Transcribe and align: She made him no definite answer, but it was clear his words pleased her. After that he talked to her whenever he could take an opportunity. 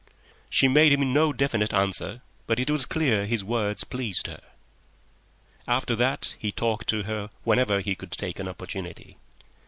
She 0.49 0.67
made 0.67 0.91
him 0.91 1.13
no 1.13 1.31
definite 1.31 1.75
answer, 1.75 2.23
but 2.47 2.59
it 2.59 2.71
was 2.71 2.87
clear 2.87 3.27
his 3.27 3.43
words 3.43 3.83
pleased 3.83 4.25
her. 4.25 4.41
After 5.67 5.95
that 5.95 6.33
he 6.39 6.51
talked 6.51 6.87
to 6.89 7.03
her 7.03 7.29
whenever 7.43 7.81
he 7.81 7.93
could 7.93 8.09
take 8.13 8.39
an 8.39 8.47
opportunity. 8.47 9.17